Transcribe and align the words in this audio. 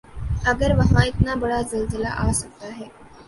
اگر 0.51 0.69
وہاں 0.77 1.03
اتنا 1.07 1.33
بڑا 1.41 1.59
زلزلہ 1.71 2.11
آ 2.25 2.27
سکتا 2.39 2.67
ہے۔ 2.77 2.87